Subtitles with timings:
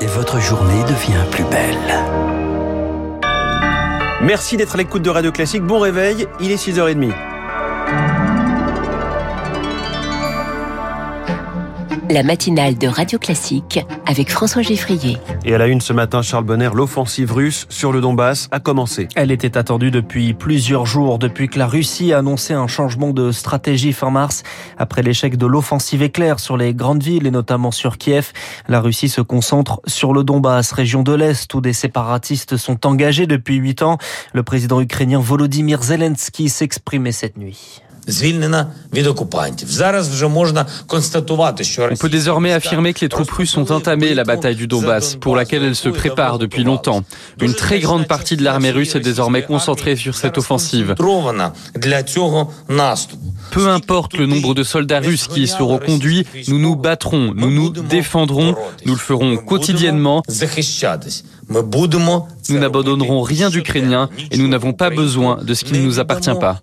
[0.00, 1.76] et votre journée devient plus belle.
[4.22, 5.62] Merci d'être à l'écoute de Radio Classique.
[5.62, 7.27] Bon réveil, il est 6h30.
[12.10, 15.18] La matinale de Radio Classique avec François Geffrier.
[15.44, 19.08] Et à la une ce matin, Charles Bonner, l'offensive russe sur le Donbass a commencé.
[19.14, 23.32] Elle était attendue depuis plusieurs jours, depuis que la Russie a annoncé un changement de
[23.32, 24.42] stratégie fin mars.
[24.78, 28.32] Après l'échec de l'offensive éclair sur les grandes villes et notamment sur Kiev,
[28.68, 33.26] la Russie se concentre sur le Donbass, région de l'Est où des séparatistes sont engagés
[33.26, 33.98] depuis huit ans.
[34.32, 37.82] Le président ukrainien Volodymyr Zelensky s'exprimait cette nuit.
[41.92, 45.36] On peut désormais affirmer que les troupes russes ont entamé la bataille du Donbass, pour
[45.36, 47.02] laquelle elles se préparent depuis longtemps.
[47.40, 50.94] Une très grande partie de l'armée russe est désormais concentrée sur cette offensive.
[53.50, 57.50] Peu importe le nombre de soldats russes qui y seront conduits, nous nous battrons, nous
[57.50, 60.22] nous défendrons, nous le ferons quotidiennement.
[62.50, 66.34] Nous n'abandonnerons rien d'ukrainien et nous n'avons pas besoin de ce qui ne nous appartient
[66.40, 66.60] pas.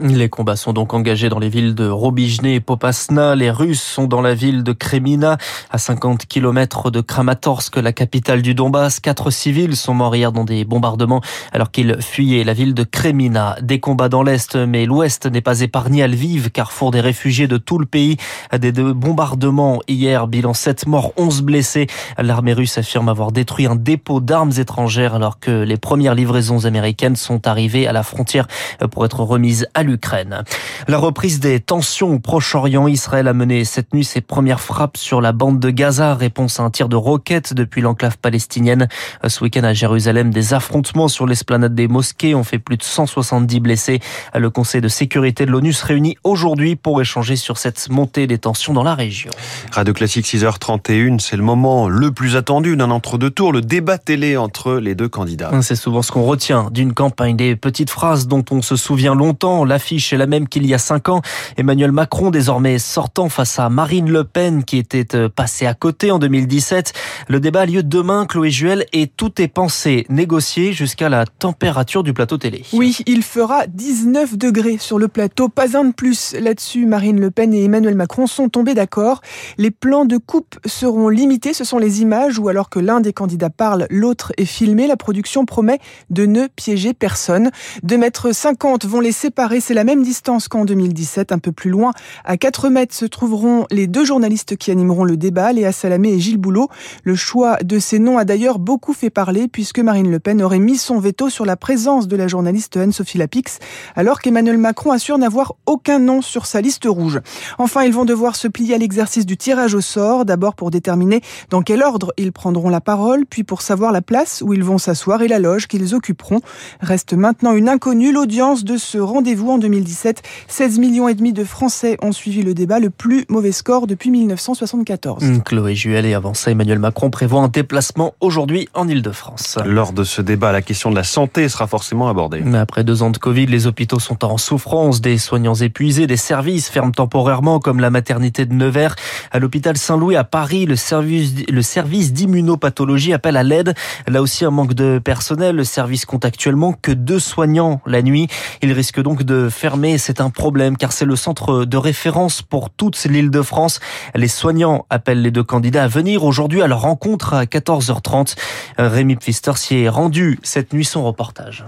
[0.00, 3.34] Les combats sont donc engagés dans les villes de Robijne et Popasna.
[3.34, 5.36] Les Russes sont dans la ville de Kremina,
[5.70, 9.00] à 50 km de Kramatorsk, la capitale du Donbass.
[9.00, 11.20] Quatre civils sont morts hier dans des bombardements
[11.52, 13.56] alors qu'ils fuyaient la ville de Kremina.
[13.62, 17.56] Des combats dans l'Est, mais l'Ouest n'est pas épargné à Lviv, carrefour des réfugiés de
[17.56, 18.16] tout le pays.
[18.58, 21.86] Des bombardements hier, bilan 7 morts, 11 blessés.
[22.16, 27.16] L'armée russe affirme avoir détruit un dépôt d'armes étrangères alors que les premières livraisons américaines
[27.16, 28.46] sont arrivées à la frontière
[28.86, 30.44] pour être remise à l'Ukraine.
[30.86, 35.20] La reprise des tensions au Proche-Orient, Israël a mené cette nuit ses premières frappes sur
[35.20, 38.88] la bande de Gaza, réponse à un tir de roquette depuis l'enclave palestinienne.
[39.26, 43.60] Ce week-end à Jérusalem, des affrontements sur l'esplanade des mosquées ont fait plus de 170
[43.60, 44.00] blessés.
[44.34, 48.38] Le Conseil de sécurité de l'ONU se réunit aujourd'hui pour échanger sur cette montée des
[48.38, 49.30] tensions dans la région.
[49.72, 54.36] Radio Classique 6h31, c'est le moment le plus attendu d'un entre-deux tours, le débat télé
[54.36, 55.50] entre les deux candidats.
[55.62, 59.64] C'est souvent ce qu'on retient d'une campagne, des petites phrases dont on se souvient longtemps.
[59.64, 61.22] L'affiche est la même qu'il y a cinq ans.
[61.56, 66.10] Emmanuel Macron, désormais sortant face à Marine Le Pen, qui était euh, passée à côté
[66.10, 66.92] en 2017.
[67.28, 72.02] Le débat a lieu demain, Chloé Juel, et tout est pensé, négocié jusqu'à la température
[72.02, 72.64] du plateau télé.
[72.72, 75.48] Oui, il fera 19 degrés sur le plateau.
[75.48, 76.86] Pas un de plus là-dessus.
[76.86, 79.20] Marine Le Pen et Emmanuel Macron sont tombés d'accord.
[79.56, 81.52] Les plans de coupe seront limités.
[81.52, 84.86] Ce sont les images où, alors que l'un des candidats parle, l'autre est filmé.
[84.86, 85.78] La production promet
[86.10, 87.50] de ne piéger personne.
[87.82, 88.47] De mettre 50
[88.84, 89.60] vont les séparer.
[89.60, 91.92] C'est la même distance qu'en 2017, un peu plus loin.
[92.24, 96.20] À 4 mètres se trouveront les deux journalistes qui animeront le débat, Léa Salamé et
[96.20, 96.68] Gilles Boulot.
[97.04, 100.58] Le choix de ces noms a d'ailleurs beaucoup fait parler puisque Marine Le Pen aurait
[100.58, 103.58] mis son veto sur la présence de la journaliste Anne-Sophie Lapix,
[103.96, 107.20] alors qu'Emmanuel Macron assure n'avoir aucun nom sur sa liste rouge.
[107.58, 111.20] Enfin, ils vont devoir se plier à l'exercice du tirage au sort, d'abord pour déterminer
[111.50, 114.78] dans quel ordre ils prendront la parole, puis pour savoir la place où ils vont
[114.78, 116.40] s'asseoir et la loge qu'ils occuperont.
[116.80, 120.22] Reste maintenant une inconnue, l'audience de ce rendez-vous en 2017.
[120.46, 124.12] 16 millions et demi de Français ont suivi le débat, le plus mauvais score depuis
[124.12, 125.24] 1974.
[125.24, 129.58] Mmh, Chloé Juel et avant ça, Emmanuel Macron prévoit un déplacement aujourd'hui en Ile-de-France.
[129.66, 132.40] Lors de ce débat, la question de la santé sera forcément abordée.
[132.44, 136.16] Mais après deux ans de Covid, les hôpitaux sont en souffrance, des soignants épuisés, des
[136.16, 138.94] services ferment temporairement comme la maternité de Nevers.
[139.32, 143.74] À l'hôpital Saint-Louis à Paris, le service, le service d'immunopathologie appelle à l'aide.
[144.06, 145.56] Là aussi, un manque de personnel.
[145.56, 148.27] Le service compte actuellement que deux soignants la nuit.
[148.62, 149.98] Il risque donc de fermer.
[149.98, 153.80] C'est un problème car c'est le centre de référence pour toute l'île de France.
[154.14, 158.36] Les soignants appellent les deux candidats à venir aujourd'hui à leur rencontre à 14h30.
[158.78, 161.64] Rémi Pfister s'y est rendu cette nuit son reportage.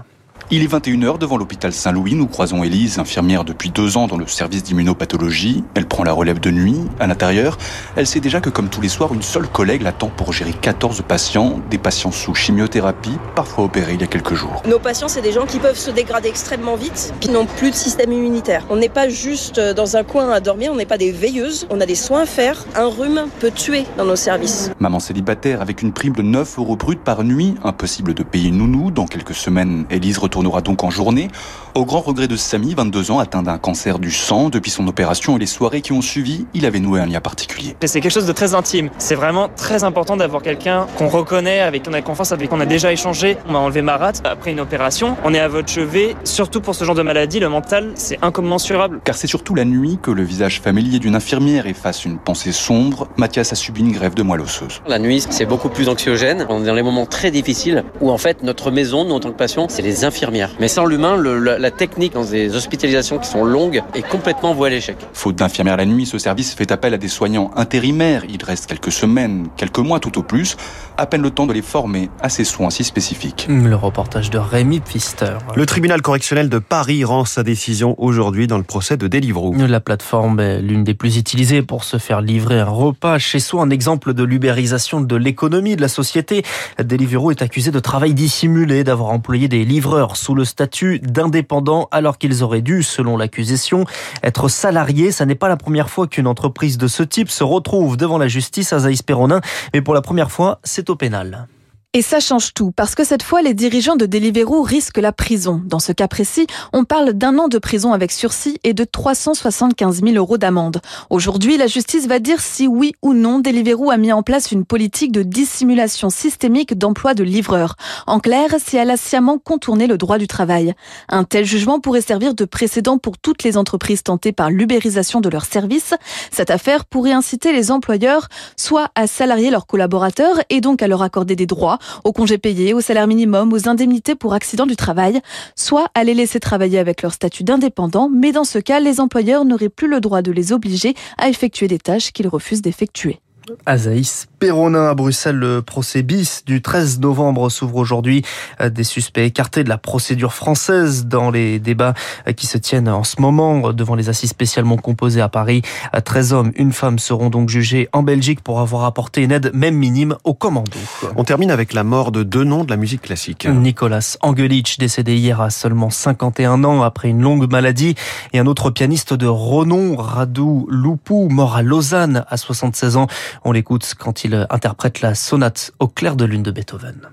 [0.49, 2.15] Il est 21h devant l'hôpital Saint-Louis.
[2.15, 5.63] Nous croisons Élise, infirmière depuis deux ans dans le service d'immunopathologie.
[5.75, 6.79] Elle prend la relève de nuit.
[6.99, 7.57] À l'intérieur,
[7.95, 11.03] elle sait déjà que comme tous les soirs, une seule collègue l'attend pour gérer 14
[11.07, 14.61] patients, des patients sous chimiothérapie, parfois opérés il y a quelques jours.
[14.67, 17.75] Nos patients, c'est des gens qui peuvent se dégrader extrêmement vite, qui n'ont plus de
[17.75, 18.65] système immunitaire.
[18.69, 21.79] On n'est pas juste dans un coin à dormir, on n'est pas des veilleuses, on
[21.79, 22.65] a des soins à faire.
[22.75, 24.71] Un rhume peut tuer dans nos services.
[24.79, 28.91] Maman célibataire avec une prime de 9 euros brut par nuit, impossible de payer nounou.
[28.91, 31.27] Dans quelques semaines, Élise retourne tournera donc en journée,
[31.75, 34.49] au grand regret de Samy, 22 ans, atteint d'un cancer du sang.
[34.49, 37.75] Depuis son opération et les soirées qui ont suivi, il avait noué un lien particulier.
[37.85, 38.89] C'est quelque chose de très intime.
[38.97, 42.55] C'est vraiment très important d'avoir quelqu'un qu'on reconnaît, avec qui on a confiance, avec qui
[42.55, 43.37] on a déjà échangé.
[43.47, 45.15] On m'a enlevé ma rate après une opération.
[45.23, 46.15] On est à votre chevet.
[46.23, 48.99] Surtout pour ce genre de maladie, le mental, c'est incommensurable.
[49.03, 53.07] Car c'est surtout la nuit que le visage familier d'une infirmière efface une pensée sombre.
[53.17, 54.81] Mathias a subi une grève de moelle osseuse.
[54.87, 56.47] La nuit, c'est beaucoup plus anxiogène.
[56.49, 59.31] On est dans les moments très difficiles où en fait notre maison, nous en tant
[59.31, 60.51] que patients, c'est les infirmières infirmières.
[60.59, 64.71] Mais sans l'humain, la technique dans des hospitalisations qui sont longues est complètement vouée à
[64.71, 64.95] l'échec.
[65.13, 68.23] Faute d'infirmières la nuit, ce service fait appel à des soignants intérimaires.
[68.29, 70.57] Il reste quelques semaines, quelques mois tout au plus,
[70.97, 73.47] à peine le temps de les former à ces soins si spécifiques.
[73.49, 75.37] Le reportage de Rémi Pfister.
[75.55, 79.55] Le tribunal correctionnel de Paris rend sa décision aujourd'hui dans le procès de Deliveroo.
[79.55, 83.63] La plateforme est l'une des plus utilisées pour se faire livrer un repas chez soi,
[83.63, 86.43] un exemple de l'ubérisation de l'économie de la société.
[86.77, 92.17] Deliveroo est accusé de travail dissimulé, d'avoir employé des livreurs sous le statut d'indépendants alors
[92.17, 93.85] qu'ils auraient dû, selon l'accusation,
[94.23, 95.11] être salariés.
[95.11, 98.27] Ça n'est pas la première fois qu'une entreprise de ce type se retrouve devant la
[98.27, 99.41] justice à Zaïs Perronin,
[99.73, 101.47] mais pour la première fois, c'est au pénal.
[101.93, 105.61] Et ça change tout, parce que cette fois, les dirigeants de Deliveroo risquent la prison.
[105.65, 110.01] Dans ce cas précis, on parle d'un an de prison avec sursis et de 375
[110.01, 110.79] 000 euros d'amende.
[111.09, 114.63] Aujourd'hui, la justice va dire si oui ou non Deliveroo a mis en place une
[114.63, 117.75] politique de dissimulation systémique d'emploi de livreurs.
[118.07, 120.73] En clair, si elle a sciemment contourné le droit du travail.
[121.09, 125.27] Un tel jugement pourrait servir de précédent pour toutes les entreprises tentées par l'ubérisation de
[125.27, 125.93] leurs services.
[126.31, 131.01] Cette affaire pourrait inciter les employeurs soit à salarier leurs collaborateurs et donc à leur
[131.01, 135.21] accorder des droits, aux congés payés, au salaire minimum, aux indemnités pour accident du travail,
[135.55, 139.45] soit à les laisser travailler avec leur statut d'indépendant, mais dans ce cas, les employeurs
[139.45, 143.19] n'auraient plus le droit de les obliger à effectuer des tâches qu'ils refusent d'effectuer.
[143.65, 148.23] Azaïs Perronin à Bruxelles, le procès bis du 13 novembre s'ouvre aujourd'hui.
[148.59, 151.93] Des suspects écartés de la procédure française dans les débats
[152.35, 155.61] qui se tiennent en ce moment devant les assises spécialement composées à Paris.
[156.03, 159.75] 13 hommes, une femme seront donc jugés en Belgique pour avoir apporté une aide même
[159.75, 160.71] minime au commando.
[161.15, 163.47] On termine avec la mort de deux noms de la musique classique.
[163.47, 167.95] Nicolas Angelic, décédé hier à seulement 51 ans après une longue maladie,
[168.33, 173.07] et un autre pianiste de renom, Radu Lupu, mort à Lausanne à 76 ans.
[173.43, 177.09] On l'écoute quand il interprète la sonate au clair de lune de Beethoven.